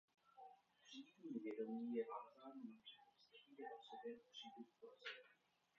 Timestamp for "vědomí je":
1.39-2.05